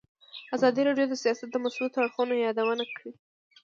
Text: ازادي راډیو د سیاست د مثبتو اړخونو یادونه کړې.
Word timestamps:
ازادي 0.55 0.81
راډیو 0.87 1.07
د 1.09 1.13
سیاست 1.23 1.49
د 1.51 1.55
مثبتو 1.63 1.97
اړخونو 2.01 2.33
یادونه 2.47 2.83
کړې. 2.95 3.11